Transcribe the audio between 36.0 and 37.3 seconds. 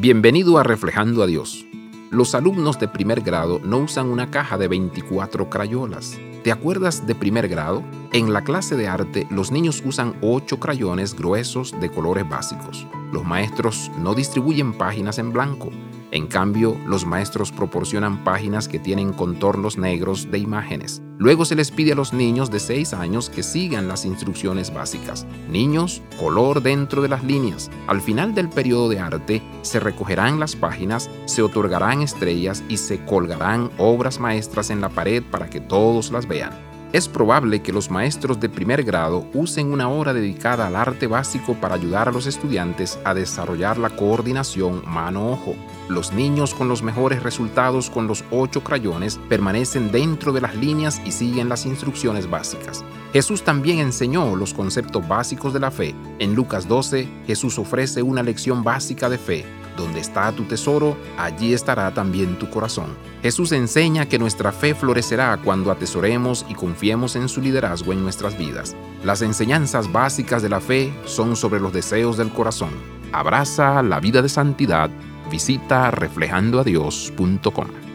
las vean. Es